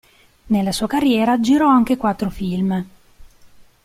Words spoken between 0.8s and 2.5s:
carriera, girò anche quattro